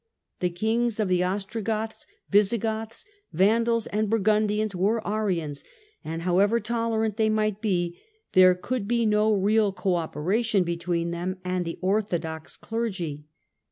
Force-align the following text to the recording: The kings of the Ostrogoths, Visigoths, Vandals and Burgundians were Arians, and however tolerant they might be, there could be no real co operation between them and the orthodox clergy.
The 0.39 0.49
kings 0.49 0.99
of 0.99 1.09
the 1.09 1.21
Ostrogoths, 1.21 2.07
Visigoths, 2.31 3.05
Vandals 3.33 3.85
and 3.85 4.09
Burgundians 4.09 4.75
were 4.75 5.07
Arians, 5.07 5.63
and 6.03 6.23
however 6.23 6.59
tolerant 6.59 7.17
they 7.17 7.29
might 7.29 7.61
be, 7.61 7.99
there 8.31 8.55
could 8.55 8.87
be 8.87 9.05
no 9.05 9.31
real 9.31 9.71
co 9.71 9.93
operation 9.93 10.63
between 10.63 11.11
them 11.11 11.37
and 11.45 11.65
the 11.65 11.77
orthodox 11.83 12.57
clergy. 12.57 13.25